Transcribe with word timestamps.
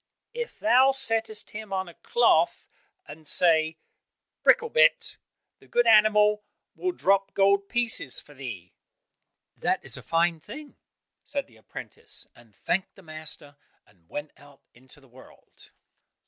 "If 0.33 0.57
thou 0.59 0.89
settest 0.89 1.51
him 1.51 1.71
on 1.71 1.87
a 1.87 1.93
cloth 1.93 2.67
and 3.07 3.27
sayest 3.27 3.77
'Bricklebrit,' 4.41 5.17
the 5.59 5.67
good 5.67 5.85
animal 5.85 6.43
will 6.75 6.91
drop 6.91 7.35
gold 7.35 7.69
pieces 7.69 8.19
for 8.19 8.33
thee." 8.33 8.73
"That 9.55 9.79
is 9.85 9.97
a 9.97 10.01
fine 10.01 10.39
thing," 10.39 10.75
said 11.23 11.45
the 11.45 11.57
apprentice, 11.57 12.25
and 12.35 12.55
thanked 12.55 12.95
the 12.95 13.03
master, 13.03 13.57
and 13.85 14.09
went 14.09 14.31
out 14.37 14.63
into 14.73 14.99
the 14.99 15.07
world. 15.07 15.69